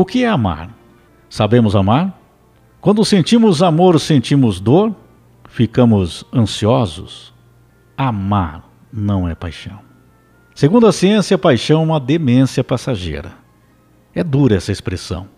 [0.00, 0.70] O que é amar?
[1.28, 2.18] Sabemos amar?
[2.80, 4.96] Quando sentimos amor, sentimos dor?
[5.46, 7.34] Ficamos ansiosos?
[7.98, 9.78] Amar não é paixão.
[10.54, 13.32] Segundo a ciência, paixão é uma demência passageira.
[14.14, 15.28] É dura essa expressão,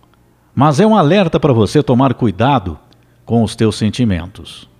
[0.54, 2.78] mas é um alerta para você tomar cuidado
[3.24, 4.70] com os teus sentimentos.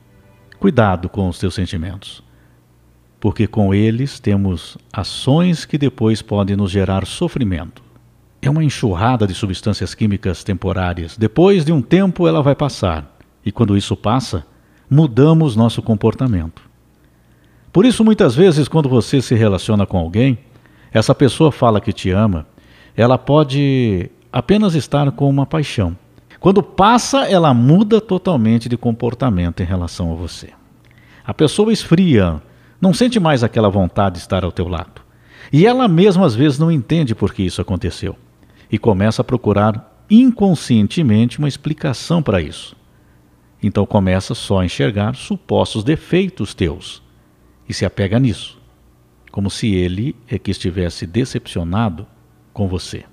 [0.61, 2.23] Cuidado com os teus sentimentos,
[3.19, 7.83] porque com eles temos ações que depois podem nos gerar sofrimento.
[8.45, 11.17] É uma enxurrada de substâncias químicas temporárias.
[11.17, 14.45] Depois de um tempo ela vai passar, e quando isso passa,
[14.91, 16.61] mudamos nosso comportamento.
[17.73, 20.37] Por isso, muitas vezes, quando você se relaciona com alguém,
[20.93, 22.45] essa pessoa fala que te ama,
[22.97, 25.97] ela pode apenas estar com uma paixão.
[26.41, 30.51] Quando passa, ela muda totalmente de comportamento em relação a você.
[31.25, 32.43] A pessoa esfria,
[32.81, 35.01] não sente mais aquela vontade de estar ao teu lado.
[35.53, 38.17] E ela mesma às vezes não entende por que isso aconteceu
[38.73, 42.75] e começa a procurar inconscientemente uma explicação para isso.
[43.63, 47.03] Então começa só a enxergar supostos defeitos teus
[47.69, 48.59] e se apega nisso,
[49.31, 52.07] como se ele é que estivesse decepcionado
[52.53, 53.05] com você.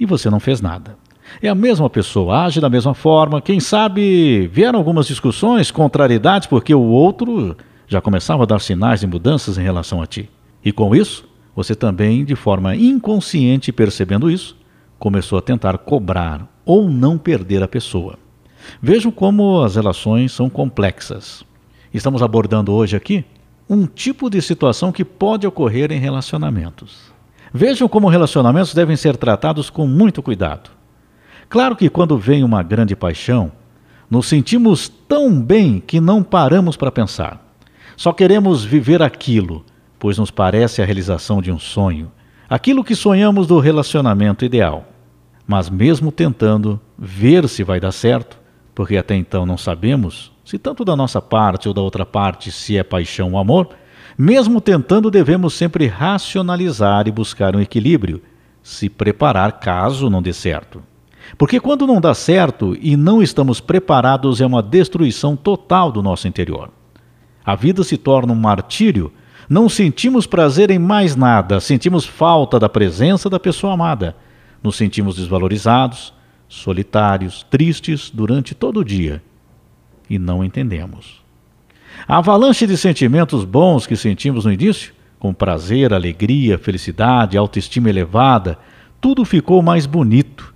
[0.00, 0.96] E você não fez nada.
[1.40, 3.40] É a mesma pessoa, age da mesma forma.
[3.40, 9.06] Quem sabe vieram algumas discussões, contrariedades, porque o outro já começava a dar sinais de
[9.06, 10.28] mudanças em relação a ti.
[10.64, 14.56] E com isso, você também, de forma inconsciente, percebendo isso,
[15.02, 18.16] começou a tentar cobrar ou não perder a pessoa.
[18.80, 21.44] Vejam como as relações são complexas.
[21.92, 23.24] Estamos abordando hoje aqui
[23.68, 27.12] um tipo de situação que pode ocorrer em relacionamentos.
[27.52, 30.70] Vejam como relacionamentos devem ser tratados com muito cuidado.
[31.48, 33.50] Claro que quando vem uma grande paixão,
[34.08, 37.44] nos sentimos tão bem que não paramos para pensar.
[37.96, 39.64] Só queremos viver aquilo,
[39.98, 42.08] pois nos parece a realização de um sonho,
[42.48, 44.91] aquilo que sonhamos do relacionamento ideal.
[45.46, 48.38] Mas mesmo tentando ver se vai dar certo,
[48.74, 52.76] porque até então não sabemos se tanto da nossa parte ou da outra parte se
[52.76, 53.70] é paixão ou amor,
[54.18, 58.20] mesmo tentando, devemos sempre racionalizar e buscar um equilíbrio,
[58.62, 60.82] se preparar caso não dê certo.
[61.38, 66.26] Porque quando não dá certo e não estamos preparados, é uma destruição total do nosso
[66.26, 66.70] interior.
[67.44, 69.12] A vida se torna um martírio,
[69.48, 74.16] não sentimos prazer em mais nada, sentimos falta da presença da pessoa amada,
[74.62, 76.12] nos sentimos desvalorizados,
[76.48, 79.22] solitários, tristes durante todo o dia
[80.08, 81.22] e não entendemos.
[82.06, 88.58] A avalanche de sentimentos bons que sentimos no início, com prazer, alegria, felicidade, autoestima elevada,
[89.00, 90.54] tudo ficou mais bonito,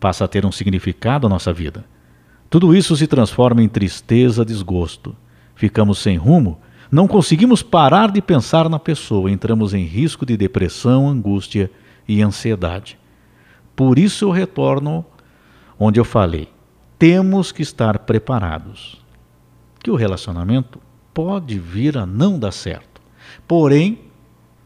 [0.00, 1.84] passa a ter um significado à nossa vida.
[2.50, 5.14] Tudo isso se transforma em tristeza, desgosto.
[5.54, 6.58] Ficamos sem rumo,
[6.90, 11.70] não conseguimos parar de pensar na pessoa, entramos em risco de depressão, angústia
[12.08, 12.98] e ansiedade.
[13.78, 15.06] Por isso eu retorno
[15.78, 16.48] onde eu falei:
[16.98, 19.00] temos que estar preparados
[19.80, 20.80] que o relacionamento
[21.14, 23.00] pode vir a não dar certo.
[23.46, 24.00] Porém,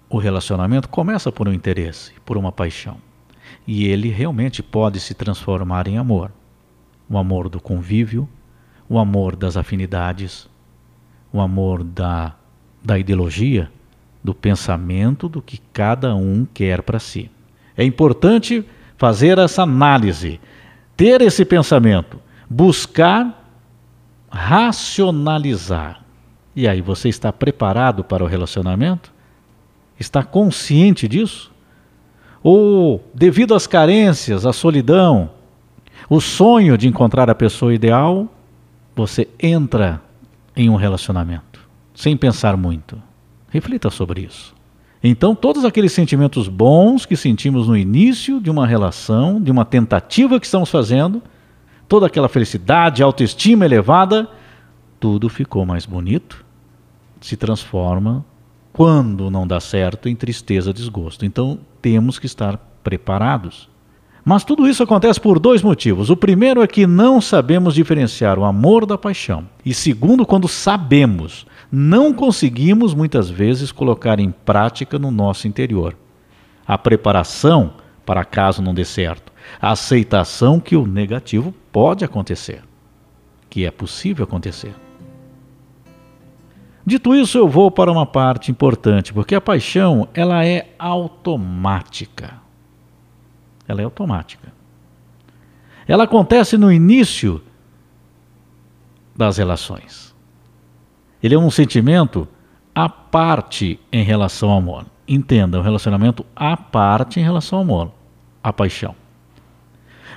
[0.09, 2.97] o relacionamento começa por um interesse, por uma paixão.
[3.67, 6.33] E ele realmente pode se transformar em amor.
[7.07, 8.27] O amor do convívio,
[8.89, 10.49] o amor das afinidades,
[11.31, 12.35] o amor da,
[12.83, 13.71] da ideologia,
[14.25, 17.31] do pensamento do que cada um quer para si.
[17.77, 18.67] É importante
[19.03, 20.41] fazer essa análise,
[20.97, 23.53] ter esse pensamento, buscar
[24.31, 26.05] racionalizar.
[26.55, 29.13] E aí, você está preparado para o relacionamento?
[29.99, 31.51] Está consciente disso?
[32.45, 35.31] Ou, devido às carências, à solidão,
[36.09, 38.33] o sonho de encontrar a pessoa ideal,
[38.95, 40.01] você entra
[40.55, 41.59] em um relacionamento,
[41.93, 43.03] sem pensar muito?
[43.51, 44.55] Reflita sobre isso.
[45.03, 50.39] Então, todos aqueles sentimentos bons que sentimos no início de uma relação, de uma tentativa
[50.39, 51.21] que estamos fazendo,
[51.89, 54.29] toda aquela felicidade, autoestima elevada,
[55.01, 56.45] tudo ficou mais bonito,
[57.21, 58.25] se transforma,
[58.73, 61.25] quando não dá certo, em tristeza, desgosto.
[61.25, 63.69] Então temos que estar preparados.
[64.25, 66.11] Mas tudo isso acontece por dois motivos.
[66.11, 69.49] O primeiro é que não sabemos diferenciar o amor da paixão.
[69.65, 75.97] E segundo, quando sabemos, não conseguimos muitas vezes colocar em prática no nosso interior.
[76.67, 77.73] A preparação
[78.07, 82.63] para caso não dê certo a aceitação que o negativo pode acontecer,
[83.49, 84.75] que é possível acontecer.
[86.85, 92.42] Dito isso, eu vou para uma parte importante, porque a paixão, ela é automática.
[93.67, 94.53] Ela é automática.
[95.87, 97.43] Ela acontece no início
[99.17, 100.15] das relações.
[101.23, 102.27] Ele é um sentimento
[102.75, 104.87] à parte em relação ao amor.
[105.07, 107.93] Entenda, um relacionamento à parte em relação ao amor,
[108.43, 108.95] a paixão.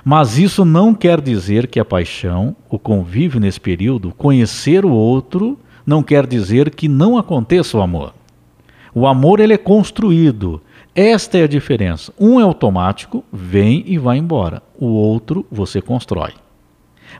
[0.04, 5.58] Mas isso não quer dizer que a paixão, o convívio nesse período, conhecer o outro,
[5.84, 8.14] não quer dizer que não aconteça o amor.
[8.94, 10.62] O amor ele é construído.
[10.98, 12.10] Esta é a diferença.
[12.18, 14.62] Um é automático, vem e vai embora.
[14.80, 16.32] O outro você constrói.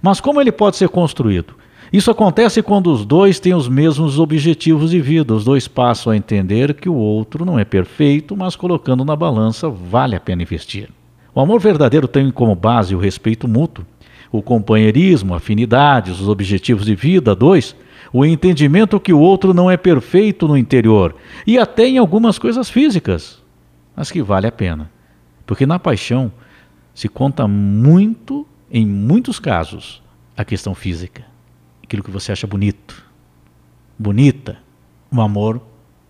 [0.00, 1.54] Mas como ele pode ser construído?
[1.92, 5.34] Isso acontece quando os dois têm os mesmos objetivos de vida.
[5.34, 9.68] Os dois passam a entender que o outro não é perfeito, mas colocando na balança
[9.68, 10.88] vale a pena investir.
[11.34, 13.84] O amor verdadeiro tem como base o respeito mútuo,
[14.32, 17.34] o companheirismo, afinidades, os objetivos de vida.
[17.34, 17.76] Dois,
[18.10, 21.14] o entendimento que o outro não é perfeito no interior
[21.46, 23.44] e até em algumas coisas físicas,
[23.96, 24.90] mas que vale a pena.
[25.46, 26.30] Porque na paixão
[26.94, 30.02] se conta muito, em muitos casos,
[30.36, 31.24] a questão física.
[31.82, 33.04] Aquilo que você acha bonito,
[33.98, 34.58] bonita.
[35.10, 35.62] O amor,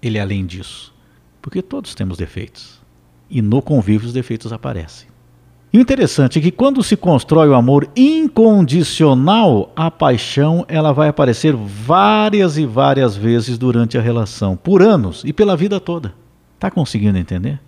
[0.02, 0.92] ele é além disso.
[1.40, 2.80] Porque todos temos defeitos.
[3.30, 5.08] E no convívio os defeitos aparecem.
[5.72, 11.08] E o interessante é que quando se constrói o amor incondicional, a paixão ela vai
[11.08, 16.14] aparecer várias e várias vezes durante a relação, por anos e pela vida toda.
[16.54, 17.60] Está conseguindo entender?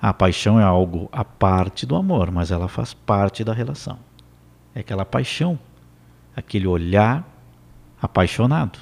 [0.00, 3.98] A paixão é algo à parte do amor, mas ela faz parte da relação.
[4.74, 5.58] É aquela paixão,
[6.34, 7.24] aquele olhar
[8.00, 8.78] apaixonado.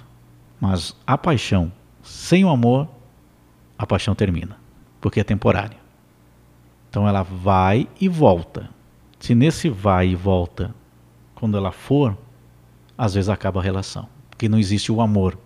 [0.61, 1.73] Mas a paixão
[2.03, 2.88] sem o amor,
[3.76, 4.56] a paixão termina,
[5.00, 5.76] porque é temporária.
[6.88, 8.70] Então ela vai e volta.
[9.19, 10.75] Se nesse vai e volta,
[11.35, 12.17] quando ela for,
[12.97, 15.37] às vezes acaba a relação, porque não existe o amor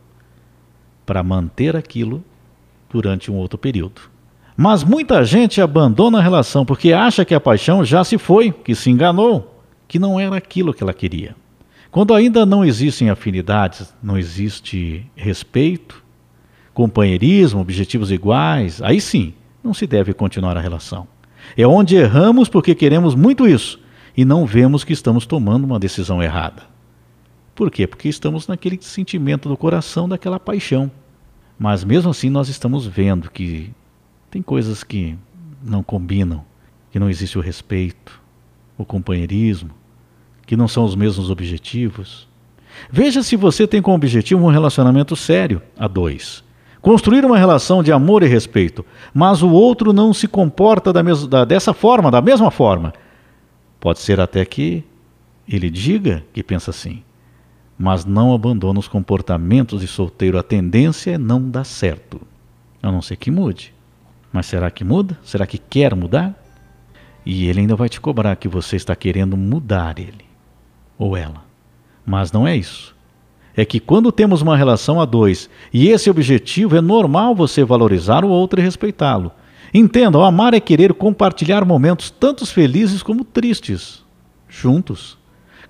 [1.05, 2.23] para manter aquilo
[2.89, 4.12] durante um outro período.
[4.57, 8.75] Mas muita gente abandona a relação porque acha que a paixão já se foi, que
[8.75, 11.35] se enganou, que não era aquilo que ela queria.
[11.91, 16.03] Quando ainda não existem afinidades, não existe respeito,
[16.73, 21.07] companheirismo, objetivos iguais, aí sim, não se deve continuar a relação.
[21.57, 23.79] É onde erramos porque queremos muito isso
[24.17, 26.63] e não vemos que estamos tomando uma decisão errada.
[27.55, 27.87] Por quê?
[27.87, 30.91] Porque estamos naquele sentimento do coração, daquela paixão.
[31.59, 33.71] Mas mesmo assim nós estamos vendo que
[34.33, 35.15] tem coisas que
[35.63, 36.43] não combinam,
[36.91, 38.19] que não existe o respeito,
[38.79, 39.71] o companheirismo,
[40.47, 42.27] que não são os mesmos objetivos.
[42.91, 46.43] Veja se você tem como objetivo um relacionamento sério a dois
[46.81, 48.85] construir uma relação de amor e respeito,
[49.15, 52.93] mas o outro não se comporta da mes da, dessa forma, da mesma forma.
[53.79, 54.83] Pode ser até que
[55.49, 57.05] ele diga que pensa assim,
[57.79, 60.39] mas não abandona os comportamentos de solteiro.
[60.39, 62.21] A tendência é não dar certo,
[62.83, 63.73] a não ser que mude.
[64.33, 65.19] Mas será que muda?
[65.23, 66.35] Será que quer mudar?
[67.25, 70.25] E ele ainda vai te cobrar que você está querendo mudar ele
[70.99, 71.45] ou ela.
[72.05, 72.93] Mas não é isso
[73.57, 78.25] é que quando temos uma relação a dois e esse objetivo, é normal você valorizar
[78.25, 79.31] o outro e respeitá-lo.
[79.75, 84.03] Entendam, amar é querer compartilhar momentos tanto felizes como tristes,
[84.49, 85.19] juntos.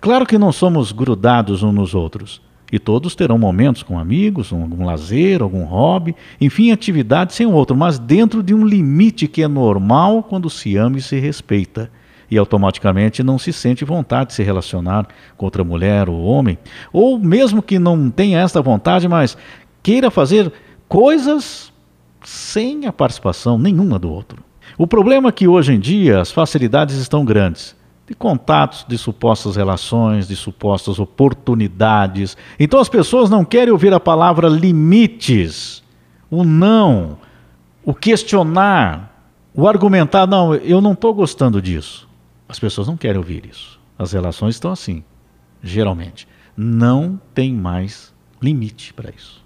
[0.01, 2.41] Claro que não somos grudados uns nos outros,
[2.73, 7.99] e todos terão momentos com amigos, algum lazer, algum hobby, enfim, atividade sem outro, mas
[7.99, 11.91] dentro de um limite que é normal quando se ama e se respeita.
[12.31, 15.07] E automaticamente não se sente vontade de se relacionar
[15.37, 16.57] com outra mulher ou homem,
[16.91, 19.37] ou mesmo que não tenha esta vontade, mas
[19.83, 20.51] queira fazer
[20.89, 21.71] coisas
[22.25, 24.43] sem a participação nenhuma do outro.
[24.79, 29.57] O problema é que hoje em dia as facilidades estão grandes de contatos, de supostas
[29.57, 32.37] relações, de supostas oportunidades.
[32.59, 35.83] Então as pessoas não querem ouvir a palavra limites,
[36.31, 37.19] o não,
[37.85, 40.27] o questionar, o argumentar.
[40.27, 42.09] Não, eu não estou gostando disso.
[42.49, 43.81] As pessoas não querem ouvir isso.
[43.99, 45.05] As relações estão assim,
[45.63, 46.27] geralmente.
[46.57, 49.43] Não tem mais limite para isso.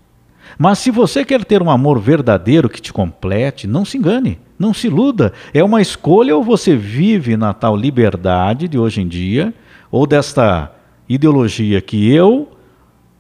[0.59, 4.73] Mas se você quer ter um amor verdadeiro que te complete, não se engane, não
[4.73, 5.33] se iluda.
[5.53, 9.55] É uma escolha ou você vive na tal liberdade de hoje em dia,
[9.91, 10.73] ou desta
[11.09, 12.49] ideologia que eu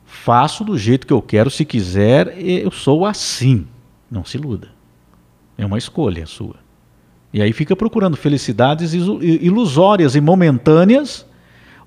[0.04, 3.66] faço do jeito que eu quero, se quiser, eu sou assim.
[4.10, 4.68] Não se iluda.
[5.58, 6.56] É uma escolha sua.
[7.32, 11.26] E aí fica procurando felicidades ilusórias e momentâneas,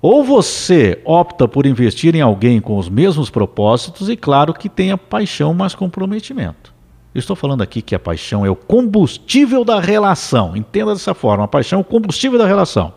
[0.02, 4.96] ou você opta por investir em alguém com os mesmos propósitos e, claro, que tenha
[4.96, 6.72] paixão mais comprometimento.
[7.14, 10.56] Estou falando aqui que a paixão é o combustível da relação.
[10.56, 12.92] Entenda dessa forma: a paixão é o combustível da relação.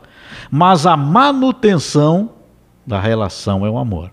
[0.52, 2.30] Mas a manutenção
[2.86, 4.12] da relação é o amor.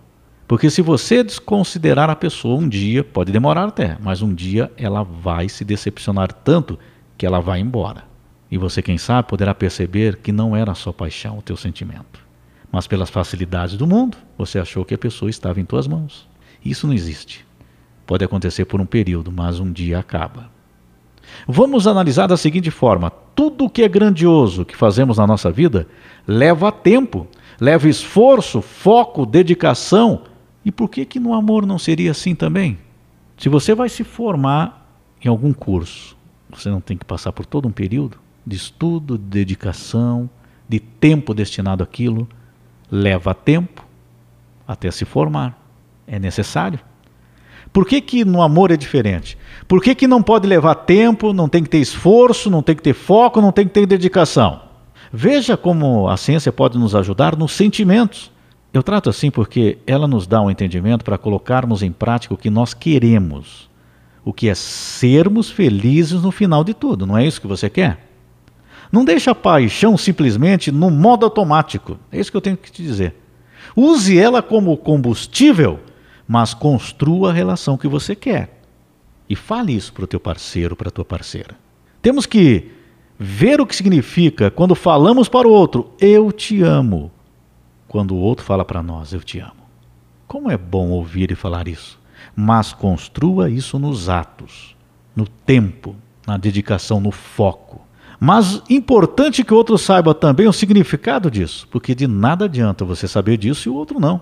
[0.48, 5.04] Porque se você desconsiderar a pessoa um dia, pode demorar até, mas um dia ela
[5.04, 6.78] vai se decepcionar tanto
[7.16, 8.04] que ela vai embora.
[8.50, 12.20] E você, quem sabe, poderá perceber que não era só paixão o teu sentimento.
[12.72, 16.28] Mas pelas facilidades do mundo, você achou que a pessoa estava em tuas mãos.
[16.64, 17.46] Isso não existe.
[18.10, 20.50] Pode acontecer por um período, mas um dia acaba.
[21.46, 25.86] Vamos analisar da seguinte forma: tudo que é grandioso que fazemos na nossa vida
[26.26, 27.28] leva tempo,
[27.60, 30.24] leva esforço, foco, dedicação.
[30.64, 32.78] E por que que no amor não seria assim também?
[33.38, 34.92] Se você vai se formar
[35.24, 36.16] em algum curso,
[36.48, 40.28] você não tem que passar por todo um período de estudo, de dedicação,
[40.68, 42.28] de tempo destinado àquilo.
[42.90, 43.86] Leva tempo
[44.66, 45.56] até se formar.
[46.08, 46.89] É necessário.
[47.72, 49.38] Por que, que no amor é diferente?
[49.68, 52.82] Por que, que não pode levar tempo, não tem que ter esforço, não tem que
[52.82, 54.60] ter foco, não tem que ter dedicação?
[55.12, 58.30] Veja como a ciência pode nos ajudar nos sentimentos.
[58.72, 62.50] Eu trato assim porque ela nos dá um entendimento para colocarmos em prática o que
[62.50, 63.68] nós queremos,
[64.24, 68.06] o que é sermos felizes no final de tudo, não é isso que você quer?
[68.92, 72.82] Não deixe a paixão simplesmente no modo automático, é isso que eu tenho que te
[72.82, 73.14] dizer.
[73.74, 75.80] Use ela como combustível
[76.30, 78.62] mas construa a relação que você quer.
[79.28, 81.56] E fale isso para o teu parceiro, para a tua parceira.
[82.00, 82.70] Temos que
[83.18, 87.10] ver o que significa quando falamos para o outro, eu te amo,
[87.88, 89.66] quando o outro fala para nós, eu te amo.
[90.28, 91.98] Como é bom ouvir e falar isso,
[92.36, 94.76] mas construa isso nos atos,
[95.16, 97.80] no tempo, na dedicação, no foco.
[98.20, 103.08] Mas importante que o outro saiba também o significado disso, porque de nada adianta você
[103.08, 104.20] saber disso e o outro não.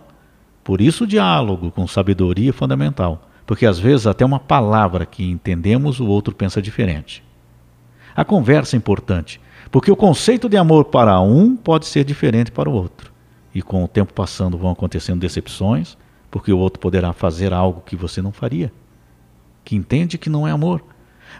[0.68, 5.24] Por isso, o diálogo com sabedoria é fundamental, porque às vezes até uma palavra que
[5.24, 7.24] entendemos o outro pensa diferente.
[8.14, 12.68] A conversa é importante, porque o conceito de amor para um pode ser diferente para
[12.68, 13.10] o outro.
[13.54, 15.96] E com o tempo passando vão acontecendo decepções,
[16.30, 18.70] porque o outro poderá fazer algo que você não faria,
[19.64, 20.84] que entende que não é amor.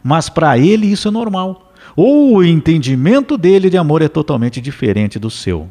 [0.02, 1.74] Mas para ele isso é normal.
[1.94, 5.68] Ou o entendimento dele de amor é totalmente diferente do seu.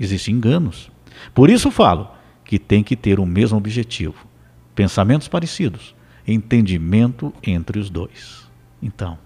[0.00, 0.90] Existem enganos.
[1.32, 2.17] Por isso falo,
[2.48, 4.26] que tem que ter o mesmo objetivo,
[4.74, 5.94] pensamentos parecidos,
[6.26, 8.48] entendimento entre os dois.
[8.80, 9.18] Então,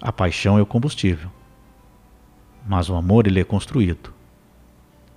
[0.00, 1.30] a paixão é o combustível,
[2.66, 4.10] mas o amor ele é construído.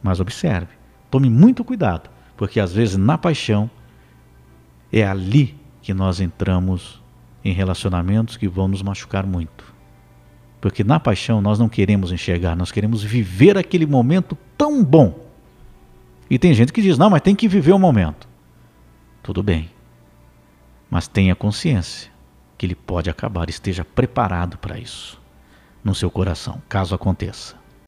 [0.04, 0.74] Mas observe,
[1.10, 3.72] tome muito cuidado, porque às vezes na paixão
[4.92, 7.02] é ali que nós entramos
[7.42, 9.74] em relacionamentos que vão nos machucar muito.
[10.60, 15.27] Porque na paixão nós não queremos enxergar, nós queremos viver aquele momento tão bom
[16.30, 18.28] e tem gente que diz: não, mas tem que viver o momento.
[19.24, 19.70] Tudo bem.
[20.90, 22.12] Mas tenha consciência
[22.58, 25.22] que ele pode acabar, esteja preparado para isso
[25.84, 27.56] no seu coração, caso aconteça.